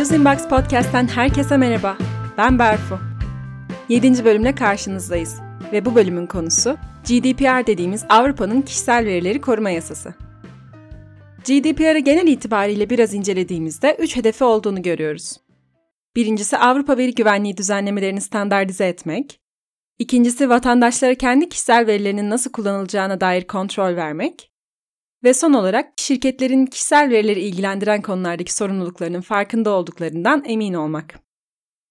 Use 0.00 0.16
Inbox 0.16 0.48
Podcast'ten 0.48 1.08
herkese 1.08 1.56
merhaba. 1.56 1.98
Ben 2.38 2.58
Berfu. 2.58 2.98
7. 3.88 4.24
bölümle 4.24 4.54
karşınızdayız 4.54 5.40
ve 5.72 5.84
bu 5.84 5.94
bölümün 5.94 6.26
konusu 6.26 6.76
GDPR 7.04 7.66
dediğimiz 7.66 8.04
Avrupa'nın 8.08 8.62
kişisel 8.62 9.04
verileri 9.04 9.40
koruma 9.40 9.70
yasası. 9.70 10.14
GDPR'ı 11.44 11.98
genel 11.98 12.26
itibariyle 12.26 12.90
biraz 12.90 13.14
incelediğimizde 13.14 13.96
3 13.98 14.16
hedefi 14.16 14.44
olduğunu 14.44 14.82
görüyoruz. 14.82 15.36
Birincisi 16.16 16.58
Avrupa 16.58 16.96
veri 16.96 17.14
güvenliği 17.14 17.56
düzenlemelerini 17.56 18.20
standartize 18.20 18.88
etmek. 18.88 19.40
İkincisi 19.98 20.50
vatandaşlara 20.50 21.14
kendi 21.14 21.48
kişisel 21.48 21.86
verilerinin 21.86 22.30
nasıl 22.30 22.52
kullanılacağına 22.52 23.20
dair 23.20 23.46
kontrol 23.46 23.96
vermek. 23.96 24.47
Ve 25.24 25.34
son 25.34 25.52
olarak 25.52 25.92
şirketlerin 25.96 26.66
kişisel 26.66 27.10
verileri 27.10 27.40
ilgilendiren 27.40 28.02
konulardaki 28.02 28.54
sorumluluklarının 28.54 29.20
farkında 29.20 29.70
olduklarından 29.70 30.44
emin 30.46 30.74
olmak. 30.74 31.20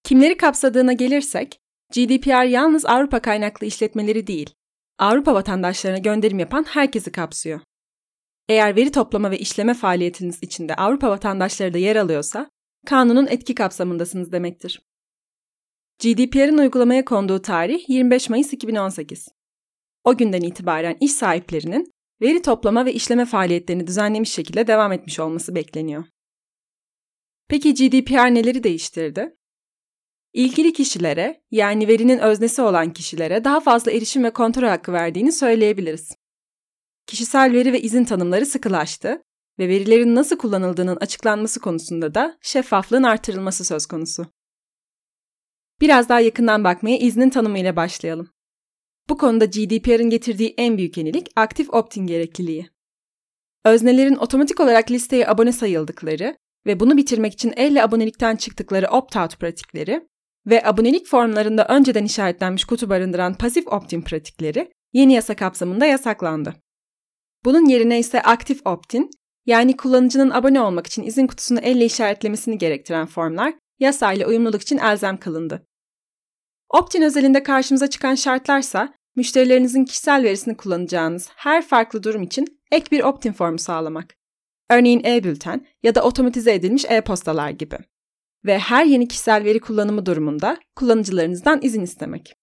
Kimleri 0.04 0.36
kapsadığına 0.36 0.92
gelirsek, 0.92 1.60
GDPR 1.94 2.44
yalnız 2.44 2.86
Avrupa 2.86 3.20
kaynaklı 3.20 3.66
işletmeleri 3.66 4.26
değil, 4.26 4.54
Avrupa 4.98 5.34
vatandaşlarına 5.34 5.98
gönderim 5.98 6.38
yapan 6.38 6.64
herkesi 6.64 7.12
kapsıyor. 7.12 7.60
Eğer 8.48 8.76
veri 8.76 8.92
toplama 8.92 9.30
ve 9.30 9.38
işleme 9.38 9.74
faaliyetiniz 9.74 10.38
içinde 10.42 10.74
Avrupa 10.74 11.10
vatandaşları 11.10 11.74
da 11.74 11.78
yer 11.78 11.96
alıyorsa, 11.96 12.50
kanunun 12.86 13.26
etki 13.26 13.54
kapsamındasınız 13.54 14.32
demektir. 14.32 14.82
GDPR'ın 16.02 16.58
uygulamaya 16.58 17.04
konduğu 17.04 17.42
tarih 17.42 17.88
25 17.88 18.28
Mayıs 18.28 18.52
2018. 18.52 19.28
O 20.04 20.16
günden 20.16 20.40
itibaren 20.40 20.96
iş 21.00 21.12
sahiplerinin 21.12 21.92
veri 22.22 22.42
toplama 22.42 22.84
ve 22.84 22.92
işleme 22.92 23.24
faaliyetlerini 23.24 23.86
düzenlemiş 23.86 24.32
şekilde 24.32 24.66
devam 24.66 24.92
etmiş 24.92 25.20
olması 25.20 25.54
bekleniyor. 25.54 26.04
Peki 27.48 27.74
GDPR 27.74 28.34
neleri 28.34 28.62
değiştirdi? 28.62 29.36
İlgili 30.32 30.72
kişilere, 30.72 31.42
yani 31.50 31.88
verinin 31.88 32.18
öznesi 32.18 32.62
olan 32.62 32.92
kişilere 32.92 33.44
daha 33.44 33.60
fazla 33.60 33.92
erişim 33.92 34.24
ve 34.24 34.30
kontrol 34.30 34.68
hakkı 34.68 34.92
verdiğini 34.92 35.32
söyleyebiliriz. 35.32 36.16
Kişisel 37.06 37.52
veri 37.52 37.72
ve 37.72 37.80
izin 37.80 38.04
tanımları 38.04 38.46
sıkılaştı 38.46 39.22
ve 39.58 39.68
verilerin 39.68 40.14
nasıl 40.14 40.38
kullanıldığının 40.38 40.96
açıklanması 40.96 41.60
konusunda 41.60 42.14
da 42.14 42.38
şeffaflığın 42.42 43.02
artırılması 43.02 43.64
söz 43.64 43.86
konusu. 43.86 44.26
Biraz 45.80 46.08
daha 46.08 46.20
yakından 46.20 46.64
bakmaya 46.64 46.98
iznin 46.98 47.30
tanımıyla 47.30 47.76
başlayalım. 47.76 48.30
Bu 49.10 49.18
konuda 49.18 49.44
GDPR'ın 49.44 50.10
getirdiği 50.10 50.54
en 50.58 50.78
büyük 50.78 50.96
yenilik 50.96 51.28
aktif 51.36 51.74
opt-in 51.74 52.06
gerekliliği. 52.06 52.68
Öznelerin 53.64 54.16
otomatik 54.16 54.60
olarak 54.60 54.90
listeye 54.90 55.28
abone 55.28 55.52
sayıldıkları 55.52 56.36
ve 56.66 56.80
bunu 56.80 56.96
bitirmek 56.96 57.32
için 57.32 57.52
elle 57.56 57.82
abonelikten 57.82 58.36
çıktıkları 58.36 58.86
opt-out 58.86 59.36
pratikleri 59.36 60.08
ve 60.46 60.66
abonelik 60.66 61.06
formlarında 61.06 61.66
önceden 61.68 62.04
işaretlenmiş 62.04 62.64
kutu 62.64 62.90
barındıran 62.90 63.34
pasif 63.34 63.66
opt-in 63.66 64.02
pratikleri 64.02 64.72
yeni 64.92 65.12
yasa 65.12 65.36
kapsamında 65.36 65.86
yasaklandı. 65.86 66.54
Bunun 67.44 67.66
yerine 67.66 67.98
ise 67.98 68.22
aktif 68.22 68.66
opt-in, 68.66 69.10
yani 69.46 69.76
kullanıcının 69.76 70.30
abone 70.30 70.60
olmak 70.60 70.86
için 70.86 71.02
izin 71.02 71.26
kutusunu 71.26 71.58
elle 71.58 71.84
işaretlemesini 71.84 72.58
gerektiren 72.58 73.06
formlar 73.06 73.54
yasayla 73.78 74.26
uyumluluk 74.26 74.62
için 74.62 74.78
elzem 74.78 75.16
kılındı. 75.16 75.66
Opt-in 76.68 77.02
özelinde 77.02 77.42
karşımıza 77.42 77.90
çıkan 77.90 78.14
şartlarsa 78.14 78.97
müşterilerinizin 79.18 79.84
kişisel 79.84 80.22
verisini 80.22 80.56
kullanacağınız 80.56 81.28
her 81.36 81.66
farklı 81.66 82.02
durum 82.02 82.22
için 82.22 82.60
ek 82.72 82.86
bir 82.90 83.02
opt-in 83.02 83.32
formu 83.32 83.58
sağlamak. 83.58 84.14
Örneğin 84.70 85.04
e-bülten 85.04 85.66
ya 85.82 85.94
da 85.94 86.02
otomatize 86.02 86.54
edilmiş 86.54 86.84
e-postalar 86.88 87.50
gibi. 87.50 87.76
Ve 88.44 88.58
her 88.58 88.84
yeni 88.84 89.08
kişisel 89.08 89.44
veri 89.44 89.60
kullanımı 89.60 90.06
durumunda 90.06 90.58
kullanıcılarınızdan 90.76 91.60
izin 91.62 91.82
istemek. 91.82 92.34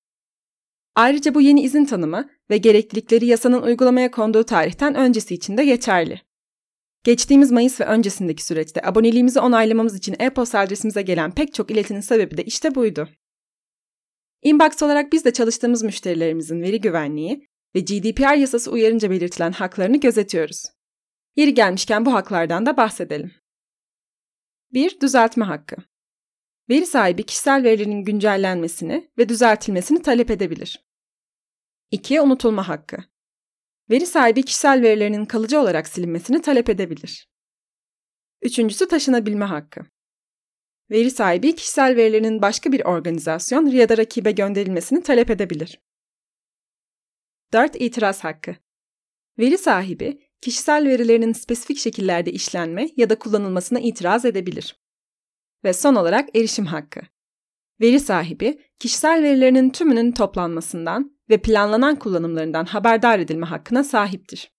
Ayrıca 0.96 1.36
bu 1.36 1.42
yeni 1.42 1.62
izin 1.62 1.86
tanımı 1.86 2.30
ve 2.50 2.58
gereklilikleri 2.58 3.26
yasanın 3.26 3.62
uygulamaya 3.62 4.12
konduğu 4.12 4.44
tarihten 4.44 4.96
öncesi 4.96 5.36
için 5.36 5.58
de 5.58 5.66
geçerli. 5.66 6.22
Geçtiğimiz 7.04 7.52
Mayıs 7.52 7.82
ve 7.82 7.86
öncesindeki 7.86 8.46
süreçte 8.46 8.82
aboneliğimizi 8.84 9.40
onaylamamız 9.40 9.96
için 9.96 10.16
e-posta 10.20 10.60
adresimize 10.60 11.02
gelen 11.02 11.32
pek 11.32 11.54
çok 11.54 11.72
iletinin 11.72 12.02
sebebi 12.02 12.38
de 12.38 12.44
işte 12.44 12.76
buydu. 12.76 13.10
Inbox 14.46 14.84
olarak 14.84 15.12
biz 15.12 15.26
de 15.26 15.34
çalıştığımız 15.34 15.84
müşterilerimizin 15.84 16.62
veri 16.62 16.82
güvenliği 16.82 17.48
ve 17.76 17.80
GDPR 17.80 18.36
yasası 18.36 18.72
uyarınca 18.72 19.12
belirtilen 19.12 19.52
haklarını 19.52 20.00
gözetiyoruz. 20.00 20.66
Yeri 21.36 21.54
gelmişken 21.54 22.06
bu 22.06 22.14
haklardan 22.14 22.66
da 22.66 22.78
bahsedelim. 22.78 23.32
1. 24.74 25.00
Düzeltme 25.00 25.46
hakkı. 25.46 25.76
Veri 26.70 26.86
sahibi 26.86 27.24
kişisel 27.24 27.64
verilerinin 27.64 28.04
güncellenmesini 28.04 29.12
ve 29.18 29.30
düzeltilmesini 29.30 30.02
talep 30.02 30.32
edebilir. 30.32 30.86
2. 31.92 32.22
Unutulma 32.22 32.68
hakkı. 32.68 32.98
Veri 33.90 34.06
sahibi 34.06 34.44
kişisel 34.44 34.82
verilerinin 34.82 35.26
kalıcı 35.26 35.60
olarak 35.60 35.88
silinmesini 35.88 36.42
talep 36.42 36.70
edebilir. 36.70 37.30
Üçüncüsü 38.42 38.88
taşınabilme 38.88 39.46
hakkı. 39.46 39.82
Veri 40.92 41.12
sahibi 41.12 41.56
kişisel 41.56 41.96
verilerinin 41.96 42.42
başka 42.42 42.72
bir 42.72 42.86
organizasyon 42.86 43.66
ya 43.66 43.90
da 43.90 43.98
rakibe 43.98 44.32
gönderilmesini 44.32 45.04
talep 45.04 45.30
edebilir. 45.30 45.80
4. 47.54 47.76
İtiraz 47.76 48.24
hakkı. 48.24 48.56
Veri 49.40 49.58
sahibi 49.58 50.22
kişisel 50.42 50.88
verilerinin 50.88 51.34
spesifik 51.34 51.78
şekillerde 51.78 52.32
işlenme 52.32 52.90
ya 52.98 53.10
da 53.10 53.20
kullanılmasına 53.20 53.80
itiraz 53.80 54.26
edebilir. 54.26 54.80
Ve 55.64 55.74
son 55.74 55.96
olarak 55.96 56.36
erişim 56.38 56.66
hakkı. 56.66 57.02
Veri 57.82 58.00
sahibi, 58.00 58.62
kişisel 58.80 59.24
verilerinin 59.24 59.70
tümünün 59.70 60.12
toplanmasından 60.12 61.20
ve 61.30 61.42
planlanan 61.42 62.00
kullanımlarından 62.00 62.66
haberdar 62.66 63.20
edilme 63.20 63.46
hakkına 63.46 63.84
sahiptir. 63.84 64.52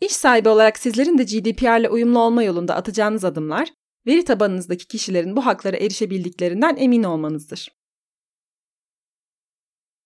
İş 0.00 0.12
sahibi 0.12 0.48
olarak 0.48 0.78
sizlerin 0.78 1.18
de 1.18 1.24
GDPR 1.24 1.80
ile 1.80 1.88
uyumlu 1.88 2.18
olma 2.18 2.42
yolunda 2.42 2.74
atacağınız 2.74 3.24
adımlar, 3.24 3.68
veri 4.06 4.24
tabanınızdaki 4.24 4.86
kişilerin 4.88 5.36
bu 5.36 5.46
haklara 5.46 5.76
erişebildiklerinden 5.76 6.76
emin 6.76 7.02
olmanızdır. 7.02 7.76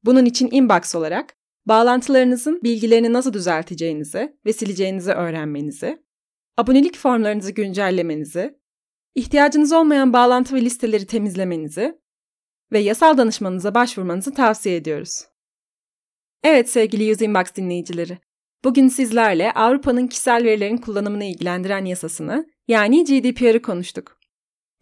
Bunun 0.04 0.24
için 0.24 0.48
inbox 0.52 0.94
olarak 0.94 1.36
bağlantılarınızın 1.66 2.60
bilgilerini 2.62 3.12
nasıl 3.12 3.32
düzelteceğinizi 3.32 4.38
ve 4.46 4.52
sileceğinizi 4.52 5.12
öğrenmenizi, 5.12 6.02
abonelik 6.56 6.96
formlarınızı 6.96 7.50
güncellemenizi, 7.50 8.58
ihtiyacınız 9.14 9.72
olmayan 9.72 10.12
bağlantı 10.12 10.54
ve 10.54 10.60
listeleri 10.60 11.06
temizlemenizi 11.06 12.00
ve 12.72 12.78
yasal 12.78 13.18
danışmanınıza 13.18 13.74
başvurmanızı 13.74 14.34
tavsiye 14.34 14.76
ediyoruz. 14.76 15.24
Evet 16.42 16.70
sevgili 16.70 17.12
Use 17.12 17.24
Inbox 17.24 17.54
dinleyicileri, 17.56 18.18
bugün 18.64 18.88
sizlerle 18.88 19.52
Avrupa'nın 19.52 20.06
kişisel 20.06 20.44
verilerin 20.44 20.76
kullanımını 20.76 21.24
ilgilendiren 21.24 21.84
yasasını 21.84 22.46
yani 22.68 23.04
GDPR'ı 23.04 23.62
konuştuk. 23.62 24.18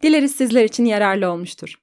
Dileriz 0.03 0.35
sizler 0.35 0.63
için 0.63 0.85
yararlı 0.85 1.31
olmuştur. 1.31 1.75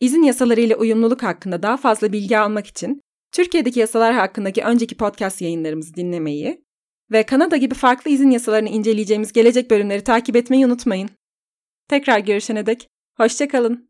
İzin 0.00 0.22
yasalarıyla 0.22 0.76
uyumluluk 0.76 1.22
hakkında 1.22 1.62
daha 1.62 1.76
fazla 1.76 2.12
bilgi 2.12 2.38
almak 2.38 2.66
için 2.66 3.00
Türkiye'deki 3.32 3.80
yasalar 3.80 4.14
hakkındaki 4.14 4.62
önceki 4.62 4.96
podcast 4.96 5.42
yayınlarımızı 5.42 5.94
dinlemeyi 5.94 6.64
ve 7.12 7.22
Kanada 7.22 7.56
gibi 7.56 7.74
farklı 7.74 8.10
izin 8.10 8.30
yasalarını 8.30 8.68
inceleyeceğimiz 8.68 9.32
gelecek 9.32 9.70
bölümleri 9.70 10.04
takip 10.04 10.36
etmeyi 10.36 10.66
unutmayın. 10.66 11.10
Tekrar 11.88 12.18
görüşene 12.18 12.66
dek 12.66 12.88
hoşçakalın. 13.16 13.89